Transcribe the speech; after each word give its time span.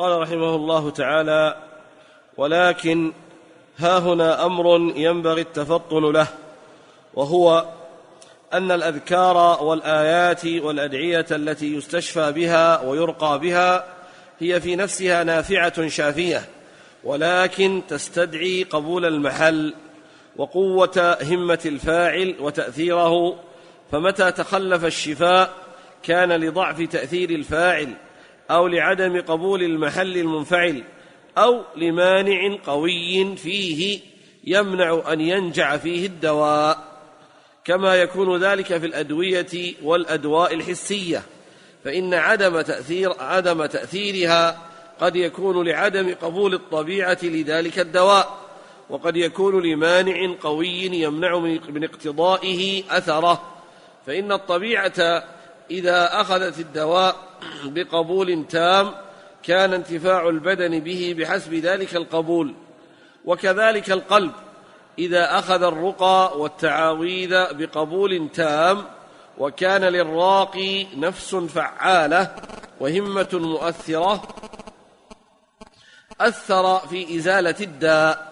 قال 0.00 0.20
رحمه 0.20 0.54
الله 0.54 0.90
تعالى 0.90 1.56
ولكن 2.36 3.12
ها 3.78 3.98
هنا 3.98 4.46
أمر 4.46 4.92
ينبغي 4.96 5.40
التفطن 5.40 6.12
له 6.12 6.26
وهو 7.14 7.66
أن 8.52 8.70
الأذكار 8.70 9.62
والآيات 9.62 10.46
والأدعية 10.46 11.26
التي 11.30 11.74
يستشفى 11.74 12.32
بها 12.32 12.80
ويرقى 12.80 13.38
بها 13.38 13.84
هي 14.38 14.60
في 14.60 14.76
نفسها 14.76 15.24
نافعة 15.24 15.88
شافية 15.88 16.44
ولكن 17.04 17.82
تستدعي 17.88 18.62
قبول 18.62 19.04
المحل 19.04 19.74
وقوة 20.36 21.16
همة 21.22 21.60
الفاعل 21.66 22.34
وتأثيره 22.40 23.36
فمتى 23.92 24.32
تخلف 24.32 24.84
الشفاء 24.84 25.50
كان 26.02 26.32
لضعف 26.32 26.82
تأثير 26.82 27.30
الفاعل 27.30 27.94
أو 28.50 28.68
لعدم 28.68 29.20
قبول 29.20 29.62
المحل 29.62 30.16
المنفعل 30.16 30.82
أو 31.38 31.62
لمانع 31.76 32.56
قوي 32.66 33.36
فيه 33.36 34.00
يمنع 34.44 35.02
أن 35.12 35.20
ينجع 35.20 35.76
فيه 35.76 36.06
الدواء 36.06 36.90
كما 37.64 37.94
يكون 37.94 38.44
ذلك 38.44 38.78
في 38.78 38.86
الأدوية 38.86 39.74
والأدواء 39.82 40.54
الحسية 40.54 41.22
فإن 41.84 42.14
عدم 42.14 42.60
تاثير 42.60 43.12
عدم 43.20 43.66
تأثيرها 43.66 44.58
قد 45.00 45.16
يكون 45.16 45.68
لعدم 45.68 46.14
قبول 46.22 46.54
الطبيعة 46.54 47.18
لذلك 47.22 47.78
الدواء 47.78 48.38
وقد 48.90 49.16
يكون 49.16 49.62
لمانع 49.62 50.34
قوي 50.42 50.84
يمنع 50.84 51.38
من 51.68 51.84
اقتضائه 51.84 52.82
أثره 52.90 53.42
فإن 54.06 54.32
الطبيعة 54.32 55.24
إذا 55.70 56.20
أخذت 56.20 56.58
الدواء 56.58 57.16
بقبول 57.64 58.46
تام 58.48 58.94
كان 59.42 59.74
انتفاع 59.74 60.28
البدن 60.28 60.80
به 60.80 61.14
بحسب 61.18 61.54
ذلك 61.54 61.96
القبول. 61.96 62.54
وكذلك 63.24 63.90
القلب 63.90 64.32
إذا 64.98 65.38
أخذ 65.38 65.62
الرقى 65.62 66.38
والتعاويذ 66.38 67.30
بقبول 67.52 68.28
تام 68.34 68.84
وكان 69.38 69.84
للراقي 69.84 70.86
نفس 70.96 71.34
فعالة 71.34 72.34
وهمة 72.80 73.28
مؤثرة 73.32 74.22
أثر 76.20 76.78
في 76.78 77.16
إزالة 77.16 77.56
الداء. 77.60 78.30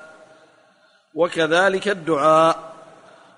وكذلك 1.15 1.89
الدعاء. 1.89 2.68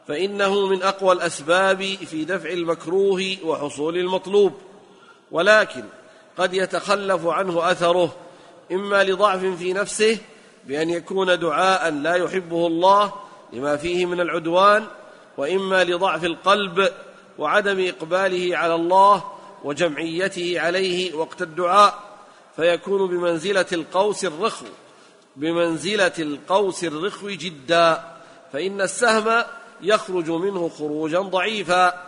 فإنه 0.08 0.66
من 0.66 0.82
أقوى 0.82 1.12
الأسباب 1.12 1.82
في 1.82 2.24
دفع 2.24 2.50
المكروه 2.50 3.36
وحصول 3.44 3.96
المطلوب. 3.96 4.52
ولكن 5.30 5.84
قد 6.38 6.54
يتخلف 6.54 7.26
عنه 7.26 7.70
أثره 7.70 8.16
إما 8.72 9.04
لضعف 9.04 9.44
في 9.44 9.72
نفسه 9.72 10.18
بأن 10.66 10.90
يكون 10.90 11.38
دعاء 11.38 11.90
لا 11.90 12.14
يحبه 12.14 12.66
الله 12.66 13.12
لما 13.52 13.76
فيه 13.76 14.06
من 14.06 14.20
العدوان 14.20 14.86
وإما 15.36 15.84
لضعف 15.84 16.24
القلب 16.24 16.88
وعدم 17.38 17.86
إقباله 17.88 18.56
على 18.56 18.74
الله 18.74 19.24
وجمعيته 19.64 20.60
عليه 20.60 21.14
وقت 21.14 21.42
الدعاء. 21.42 21.98
فيكون 22.56 23.06
بمنزلة 23.08 23.66
القوس 23.72 24.24
الرخو 24.24 24.66
بمنزلة 25.36 26.12
القوس 26.18 26.84
الرخو 26.84 27.28
جدا. 27.28 28.04
فإن 28.52 28.80
السهم 28.80 29.44
يخرج 29.82 30.30
منه 30.30 30.68
خروجا 30.78 31.20
ضعيفا 31.20 32.06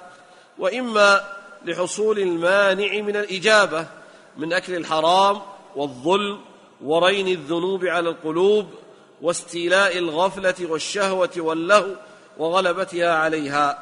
وإما 0.59 1.21
لحصول 1.65 2.19
المانع 2.19 3.01
من 3.01 3.17
الإجابة 3.17 3.87
من 4.37 4.53
أكل 4.53 4.75
الحرام 4.75 5.41
والظلم 5.77 6.41
ورين 6.85 7.29
الذنوب 7.29 7.85
على 7.85 8.09
القلوب 8.11 8.67
واستيلاء 9.23 9.99
الغفلة 9.99 10.55
والشهوة 10.61 11.31
واللهو 11.37 11.91
وغلبتها 12.39 13.15
عليها. 13.15 13.79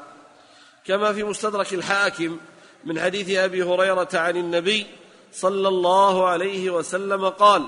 كما 0.84 1.12
في 1.12 1.25
مستدرك 1.25 1.75
الحاكم 1.75 2.39
من 2.84 3.00
حديث 3.00 3.39
أبي 3.39 3.62
هريرة 3.62 4.09
عن 4.15 4.37
النبي 4.37 4.87
صلى 5.33 5.69
الله 5.69 6.27
عليه 6.29 6.71
وسلم 6.71 7.29
قال 7.29 7.67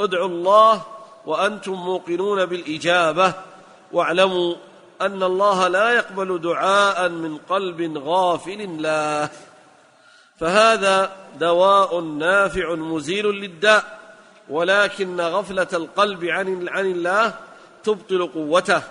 ادعوا 0.00 0.28
الله 0.28 0.82
وأنتم 1.26 1.72
موقنون 1.72 2.46
بالإجابة 2.46 3.32
واعلموا 3.92 4.54
أن 5.00 5.22
الله 5.22 5.68
لا 5.68 5.90
يقبل 5.90 6.40
دعاء 6.40 7.08
من 7.08 7.38
قلب 7.38 7.98
غافل 7.98 8.82
له 8.82 9.30
فهذا 10.40 11.12
دواء 11.40 12.00
نافع 12.00 12.74
مزيل 12.74 13.26
للداء 13.26 13.98
ولكن 14.48 15.20
غفلة 15.20 15.68
القلب 15.72 16.24
عن 16.24 16.68
عن 16.68 16.86
الله 16.86 17.34
تبطل 17.84 18.26
قوته 18.26 18.82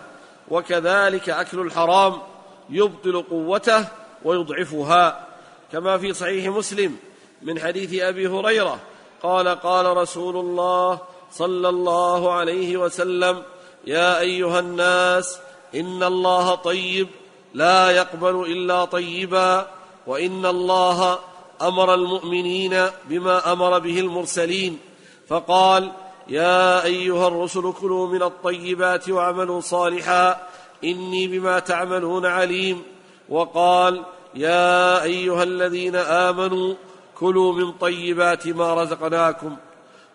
وكذلك 0.50 1.30
أكل 1.30 1.60
الحرام 1.60 2.22
يبطل 2.70 3.22
قوته 3.22 3.86
ويضعفها. 4.24 5.28
كما 5.72 5.98
في 5.98 6.14
صحيح 6.14 6.48
مسلم 6.48 6.96
من 7.42 7.60
حديث 7.60 8.02
أبي 8.02 8.28
هريرة 8.28 8.80
قال 9.24 9.48
قال 9.48 9.98
رسول 9.98 10.36
الله 10.36 11.00
صلى 11.32 11.70
الله 11.70 12.34
عليه 12.34 12.78
وسلم 12.78 13.44
يا 13.86 14.20
أيها 14.20 14.60
الناس 14.60 15.40
إن 15.76 16.04
الله 16.04 16.56
طيب 16.56 17.08
لا 17.54 17.92
يقبل 17.92 18.52
إلا 18.52 18.86
طيبا 18.86 19.68
وإن 20.08 20.46
الله 20.46 21.20
أمر 21.62 21.94
المؤمنين 21.94 22.88
بما 23.10 23.52
أمر 23.52 23.80
به 23.80 24.00
المرسلين. 24.00 24.80
فقال 25.28 25.92
يا 26.28 26.84
أيها 26.84 27.28
الرسل 27.28 27.74
كلوا 27.82 28.08
من 28.08 28.24
الطيبات 28.24 29.10
واعملوا 29.10 29.62
صالحا 29.62 30.48
إني 30.84 31.28
بما 31.28 31.60
تعملون 31.60 32.26
عليم. 32.26 32.84
وقال 33.30 34.04
يا 34.36 35.04
أيها 35.04 35.44
الذين 35.44 35.96
آمنوا 35.96 36.74
كلوا 37.20 37.54
من 37.54 37.72
طيبات 37.72 38.48
ما 38.48 38.74
رزقناكم. 38.74 39.56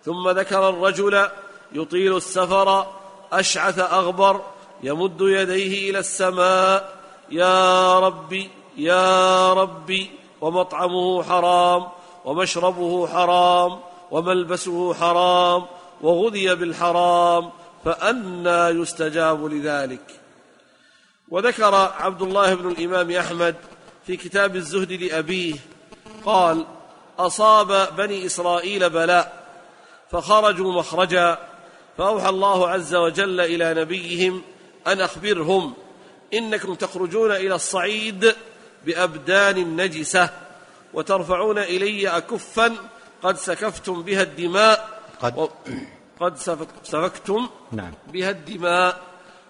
ثم 0.05 0.29
ذكر 0.29 0.69
الرجل 0.69 1.29
يطيل 1.73 2.17
السفر 2.17 2.87
أشعث 3.33 3.79
أغبر 3.79 4.41
يمد 4.83 5.21
يديه 5.21 5.91
إلى 5.91 5.99
السماء 5.99 6.99
يا 7.31 7.99
ربي 7.99 8.51
يا 8.77 9.53
ربي 9.53 10.11
ومطعمه 10.41 11.23
حرام 11.23 11.89
ومشربه 12.25 13.07
حرام 13.07 13.81
وملبسه 14.11 14.95
حرام 14.95 15.67
وغذي 16.01 16.55
بالحرام 16.55 17.51
فانى 17.85 18.81
يستجاب 18.81 19.45
لذلك. 19.45 20.21
وذكر 21.29 21.75
عبد 21.75 22.23
الله 22.23 22.55
بن 22.55 22.71
الإمام 22.71 23.11
أحمد 23.11 23.57
في 24.07 24.17
كتاب 24.17 24.57
الزهد 24.57 24.93
لأبيه 24.93 25.55
قال 26.25 26.67
أصاب 27.19 27.97
بني 27.97 28.27
إسرائيل 28.27 28.91
بلاء 28.91 29.47
فخرجوا 30.11 30.73
مخرجا 30.73 31.39
فأوحى 31.99 32.29
الله 32.29 32.69
عز 32.69 32.95
وجل 32.95 33.41
إلى 33.41 33.75
نبيهم 33.81 34.43
أن 34.87 35.01
أخبرهم 35.01 35.75
إنكم 36.35 36.75
تخرجون 36.75 37.33
إلى 37.33 37.55
الصعيد 37.55 38.35
بأبدان 38.87 39.77
نجسة 39.77 40.31
وترفعون 40.95 41.59
إلي 41.59 42.09
اكفا 42.09 42.77
قد 43.23 43.37
سكفتم 43.37 44.03
بها 44.03 44.23
الدماء 44.23 45.01
قد 45.21 45.51
قد 46.21 46.37
سفكتم 46.83 47.49
نعم. 47.73 47.93
بها 48.13 48.31
الدماء 48.31 49.01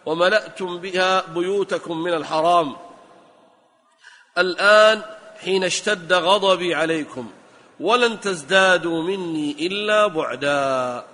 وملأتم 0.07 0.79
بها 0.79 1.27
بيوتكم 1.27 2.03
من 2.03 2.15
الحرام. 2.15 2.77
الآن 4.39 5.03
حين 5.41 5.65
اشتد 5.65 6.13
غضبي 6.13 6.75
عليكم 6.75 7.31
ولن 7.81 8.21
تزدادوا 8.21 9.03
مني 9.03 9.67
إلا 9.67 10.07
بعدا. 10.07 11.05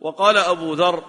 وقال 0.00 0.36
أبو 0.36 0.74
ذر 0.74 1.04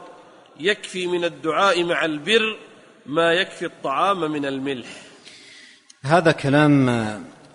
يكفي 0.59 1.07
من 1.07 1.23
الدعاء 1.23 1.83
مع 1.83 2.05
البر 2.05 2.57
ما 3.05 3.33
يكفي 3.33 3.65
الطعام 3.65 4.31
من 4.31 4.45
الملح. 4.45 4.87
هذا 6.03 6.31
كلام 6.31 6.89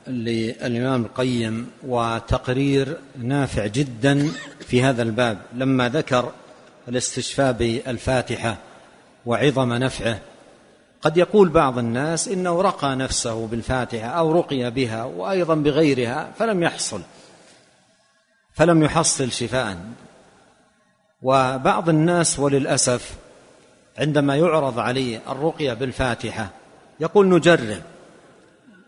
للإمام 0.06 1.04
القيم 1.04 1.70
وتقرير 1.82 2.96
نافع 3.18 3.66
جدا 3.66 4.28
في 4.60 4.82
هذا 4.82 5.02
الباب. 5.02 5.42
لما 5.54 5.88
ذكر 5.88 6.32
الاستشفاء 6.88 7.52
بالفاتحة 7.52 8.56
وعظم 9.26 9.72
نفعه 9.72 10.20
قد 11.02 11.16
يقول 11.16 11.48
بعض 11.48 11.78
الناس 11.78 12.28
إنه 12.28 12.62
رقى 12.62 12.96
نفسه 12.96 13.46
بالفاتحة 13.46 14.06
أو 14.06 14.32
رقي 14.32 14.70
بها 14.70 15.04
وأيضا 15.04 15.54
بغيرها 15.54 16.32
فلم 16.38 16.62
يحصل 16.62 17.00
فلم 18.54 18.82
يحصل 18.82 19.32
شفاء 19.32 19.78
وبعض 21.22 21.88
الناس 21.88 22.38
وللأسف 22.38 23.16
عندما 23.98 24.36
يعرض 24.36 24.78
عليه 24.78 25.20
الرقية 25.28 25.72
بالفاتحة 25.72 26.50
يقول 27.00 27.28
نجرب. 27.28 27.82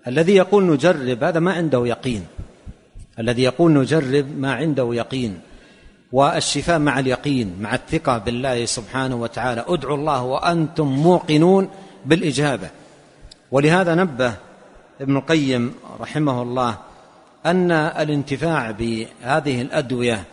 الذي 0.06 0.36
يقول 0.36 0.66
نجرب 0.66 1.24
هذا 1.24 1.40
ما 1.40 1.52
عنده 1.52 1.86
يقين. 1.86 2.26
الذي 3.18 3.42
يقول 3.42 3.72
نجرب 3.72 4.38
ما 4.38 4.54
عنده 4.54 4.94
يقين. 4.94 5.40
والشفاء 6.12 6.78
مع 6.78 6.98
اليقين 6.98 7.56
مع 7.60 7.74
الثقة 7.74 8.18
بالله 8.18 8.64
سبحانه 8.64 9.16
وتعالى. 9.16 9.64
ادعوا 9.68 9.96
الله 9.96 10.22
وأنتم 10.22 10.86
موقنون 10.86 11.68
بالإجابة. 12.04 12.70
ولهذا 13.50 13.94
نبه 13.94 14.34
ابن 15.00 15.16
القيم 15.16 15.74
رحمه 16.00 16.42
الله 16.42 16.78
أن 17.46 17.70
الانتفاع 17.72 18.70
بهذه 18.70 19.62
الأدوية 19.62 20.24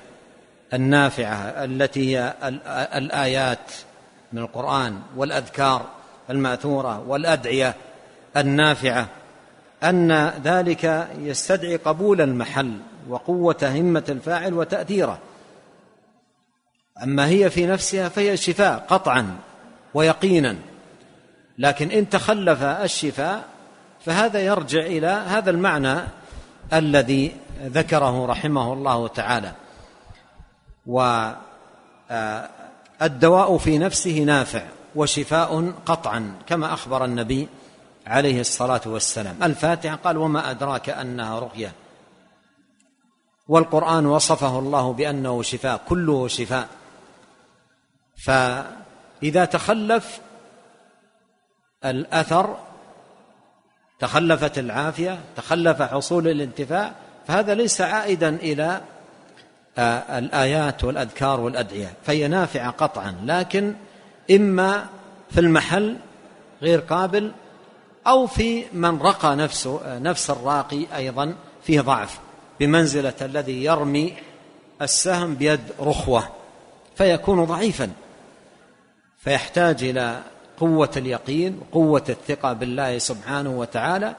النافعة 0.74 1.36
التي 1.36 2.18
هي 2.18 2.34
الآيات 2.96 3.72
من 4.34 4.40
القرآن 4.42 5.00
والأذكار 5.16 5.86
المأثورة 6.30 7.04
والأدعية 7.08 7.76
النافعة 8.38 9.08
أن 9.84 10.32
ذلك 10.44 11.08
يستدعي 11.20 11.76
قبول 11.76 12.22
المحل 12.22 12.78
وقوة 13.10 13.58
همة 13.64 14.04
الفاعل 14.10 14.54
وتأثيره. 14.54 15.20
أما 17.04 17.28
هي 17.28 17.50
في 17.50 17.66
نفسها 17.66 18.10
فهي 18.10 18.38
شفاء 18.38 18.86
قطعا 18.90 19.38
ويقينا 19.94 20.56
لكن 21.58 21.92
إن 21.92 22.10
تخلف 22.10 22.64
الشفاء 22.64 23.44
فهذا 24.06 24.40
يرجع 24.40 24.80
إلى 24.80 25.08
هذا 25.08 25.50
المعنى 25.50 25.96
الذي 26.74 27.36
ذكره 27.64 28.26
رحمه 28.26 28.74
الله 28.74 29.08
تعالى. 29.08 29.52
والدواء 30.86 31.18
في 33.58 33.78
نفسه 33.78 34.20
نافع 34.20 34.64
وشفاء 34.96 35.74
قطعا 35.86 36.36
كما 36.48 36.74
أخبر 36.74 37.06
النبي 37.06 37.48
عليه 38.08 38.42
الصلاة 38.42 38.82
والسلام. 38.86 39.44
الفاتحة 39.44 39.96
قال 39.96 40.18
وما 40.18 40.52
أدراك 40.52 40.90
أنها 40.90 41.40
رقية. 41.40 41.72
والقرآن 43.48 44.06
وصفه 44.06 44.60
الله 44.60 44.94
بأنه 44.94 45.44
شفاء 45.44 45.82
كله 45.88 46.28
شفاء. 46.28 46.68
فإذا 48.26 49.46
تخلف 49.46 50.20
الأثر 51.86 52.58
تخلفت 54.00 54.58
العافية 54.58 55.20
تخلف 55.36 55.82
حصول 55.82 56.28
الانتفاع 56.28 56.94
فهذا 57.28 57.54
ليس 57.54 57.82
عائدا 57.82 58.30
إلى 58.30 58.82
الآيات 59.78 60.84
والأذكار 60.84 61.40
والأدعية 61.40 61.94
فهي 62.06 62.28
نافعة 62.28 62.72
قطعا 62.72 63.16
لكن 63.26 63.74
إما 64.32 64.86
في 65.32 65.40
المحل 65.40 65.98
غير 66.62 66.80
قابل 66.80 67.32
أو 68.08 68.28
في 68.28 68.66
من 68.74 69.02
رقى 69.02 69.36
نفسه 69.36 69.82
آه، 69.86 70.00
نفس 70.00 70.30
الراقي 70.30 70.86
أيضا 70.96 71.36
فيه 71.64 71.82
ضعف 71.82 72.20
بمنزلة 72.60 73.14
الذي 73.22 73.64
يرمي 73.64 74.14
السهم 74.82 75.36
بيد 75.36 75.62
رخوة 75.80 76.30
فيكون 76.96 77.44
ضعيفا. 77.44 77.92
فيحتاج 79.18 79.84
إلى 79.84 80.22
قوة 80.60 80.90
اليقين 80.98 81.60
وقوة 81.60 82.04
الثقة 82.10 82.54
بالله 82.54 82.98
سبحانه 82.98 83.50
وتعالى 83.50 84.16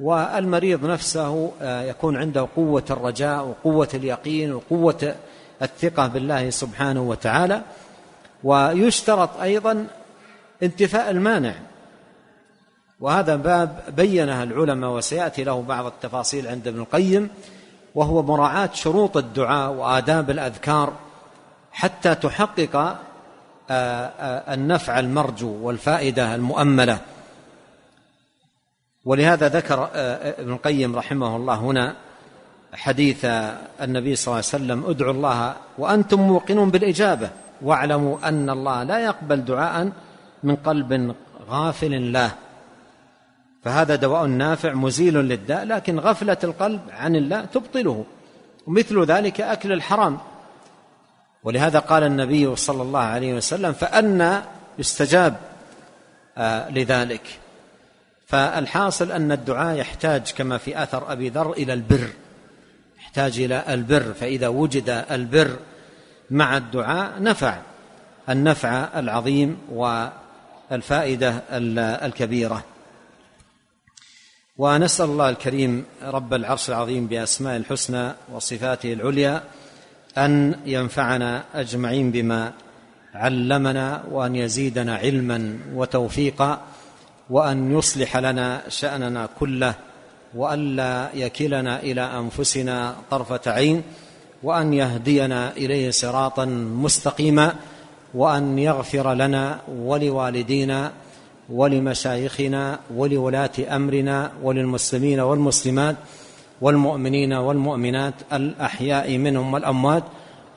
والمريض 0.00 0.84
نفسه 0.84 1.52
آه، 1.62 1.82
يكون 1.82 2.16
عنده 2.16 2.48
قوة 2.56 2.84
الرجاء 2.90 3.44
وقوة 3.44 3.88
اليقين 3.94 4.54
وقوة 4.54 5.14
الثقة 5.62 6.06
بالله 6.06 6.50
سبحانه 6.50 7.02
وتعالى. 7.02 7.62
ويشترط 8.44 9.40
أيضا 9.40 9.86
انتفاء 10.62 11.10
المانع. 11.10 11.54
وهذا 13.00 13.36
باب 13.36 13.82
بينها 13.96 14.42
العلماء 14.42 14.90
وسيأتي 14.90 15.44
له 15.44 15.62
بعض 15.62 15.86
التفاصيل 15.86 16.48
عند 16.48 16.68
ابن 16.68 16.80
القيم 16.80 17.30
وهو 17.94 18.22
مراعاة 18.22 18.70
شروط 18.74 19.16
الدعاء 19.16 19.72
وآداب 19.72 20.30
الأذكار 20.30 20.92
حتى 21.72 22.14
تحقق 22.14 22.76
آه، 22.76 22.96
آه، 23.70 24.54
النفع 24.54 24.98
المرجو 24.98 25.56
والفائدة 25.62 26.34
المؤملة. 26.34 26.98
ولهذا 29.08 29.48
ذكر 29.48 29.90
آه، 29.94 30.40
ابن 30.40 30.52
القيم 30.52 30.96
رحمه 30.96 31.36
الله 31.36 31.54
هنا 31.54 31.94
حديث 32.72 33.24
النبي 33.80 34.16
صلى 34.16 34.26
الله 34.26 34.44
عليه 34.52 34.64
وسلم 34.64 34.90
ادعوا 34.90 35.12
الله 35.12 35.56
وأنتم 35.78 36.20
موقنون 36.20 36.70
بالإجابة 36.70 37.30
واعلموا 37.62 38.28
أن 38.28 38.50
الله 38.50 38.82
لا 38.82 38.98
يقبل 38.98 39.44
دعاء 39.44 39.90
من 40.42 40.56
قلب 40.56 41.14
غافل 41.48 42.12
له. 42.12 42.30
فهذا 43.64 43.96
دواء 43.96 44.26
نافع 44.26 44.74
مزيل 44.74 45.14
للداء 45.14 45.64
لكن 45.64 45.98
غفلة 45.98 46.38
القلب 46.44 46.80
عن 46.90 47.16
الله 47.16 47.44
تبطله 47.44 48.04
ومثل 48.66 49.04
ذلك 49.04 49.40
أكل 49.40 49.72
الحرام. 49.72 50.18
ولهذا 51.44 51.78
قال 51.78 52.02
النبي 52.02 52.56
صلى 52.56 52.82
الله 52.82 53.00
عليه 53.00 53.34
وسلم 53.34 53.72
فأنا 53.72 54.42
يستجاب 54.78 55.36
آه، 56.38 56.70
لذلك. 56.70 57.47
فالحاصل 58.28 59.12
أن 59.12 59.32
الدعاء 59.32 59.76
يحتاج 59.76 60.32
كما 60.36 60.58
في 60.58 60.82
أثر 60.82 61.12
أبي 61.12 61.28
ذر 61.28 61.52
إلى 61.52 61.72
البر 61.72 62.08
يحتاج 62.98 63.40
إلى 63.40 63.64
البر 63.68 64.12
فإذا 64.12 64.48
وجد 64.48 65.04
البر 65.10 65.56
مع 66.30 66.56
الدعاء 66.56 67.22
نفع 67.22 67.58
النفع 68.28 68.88
العظيم 68.98 69.58
والفائدة 70.70 71.42
الكبيرة. 72.06 72.64
ونسأل 74.56 75.04
الله 75.04 75.28
الكريم 75.28 75.84
رب 76.02 76.34
العرش 76.34 76.68
العظيم 76.68 77.06
بأسماء 77.06 77.56
الحسنى 77.56 78.12
وصفاته 78.32 78.92
العليا 78.92 79.42
أن 80.18 80.60
ينفعنا 80.66 81.44
أجمعين 81.54 82.10
بما 82.10 82.52
علمنا 83.14 84.04
وأن 84.10 84.36
يزيدنا 84.36 84.96
علما 84.96 85.58
وتوفيقا 85.74 86.62
وأن 87.30 87.78
يصلح 87.78 88.16
لنا 88.16 88.60
شأننا 88.68 89.28
كله 89.40 89.74
وألا 90.34 91.08
يكلنا 91.14 91.82
إلى 91.82 92.00
أنفسنا 92.00 92.94
طرفة 93.10 93.40
عين 93.46 93.82
وأن 94.42 94.74
يهدينا 94.74 95.52
إليه 95.56 95.90
صراطا 95.90 96.44
مستقيما 96.84 97.54
وأن 98.14 98.58
يغفر 98.58 99.14
لنا 99.14 99.58
ولوالدينا 99.68 100.92
ولمشايخنا 101.50 102.78
ولولاة 102.96 103.50
أمرنا 103.70 104.30
وللمسلمين 104.42 105.20
والمسلمات 105.20 105.96
والمؤمنين 106.60 107.32
والمؤمنات 107.32 108.14
الأحياء 108.32 109.18
منهم 109.18 109.54
والأموات. 109.54 110.04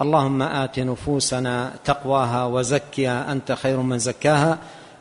اللهم 0.01 0.41
آت 0.41 0.79
نفوسنا 0.79 1.71
تقواها 1.85 2.45
وزكها 2.45 3.31
أنت 3.31 3.51
خير 3.51 3.78
من 3.78 3.99
زكاها 3.99 4.57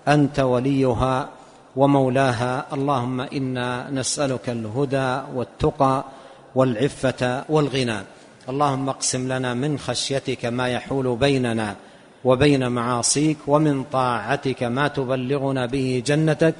أنت 0.08 0.40
وليها 0.40 1.28
ومولاها 1.76 2.66
اللهم 2.72 3.20
إنا 3.20 3.90
نسألك 3.90 4.48
الهدى 4.48 5.20
والتقى 5.34 6.04
والعفة 6.54 7.44
والغنى. 7.48 7.98
اللهم 8.48 8.88
اقسم 8.88 9.32
لنا 9.32 9.54
من 9.54 9.78
خشيتك 9.78 10.46
ما 10.46 10.68
يحول 10.68 11.16
بيننا 11.16 11.76
وبين 12.24 12.68
معاصيك 12.68 13.36
ومن 13.46 13.84
طاعتك 13.92 14.62
ما 14.62 14.88
تبلغنا 14.88 15.66
به 15.66 16.02
جنتك 16.06 16.54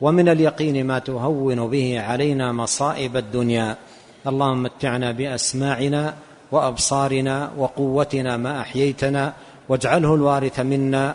ومن 0.00 0.28
اليقين 0.28 0.86
ما 0.86 0.98
تهون 0.98 1.70
به 1.70 2.00
علينا 2.00 2.52
مصائب 2.52 3.16
الدنيا. 3.16 3.76
اللهم 4.26 4.62
متعنا 4.62 5.12
بأسماعنا 5.12 6.14
وأبصارنا 6.52 7.50
وقوتنا 7.58 8.36
ما 8.36 8.60
أحييتنا 8.60 9.32
واجعله 9.68 10.14
الوارث 10.14 10.60
منا 10.60 11.14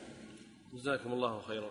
جزاكم 0.73 1.13
الله 1.13 1.41
خيرا. 1.41 1.69